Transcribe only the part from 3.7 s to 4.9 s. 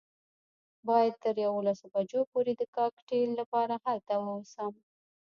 هلته ووسم.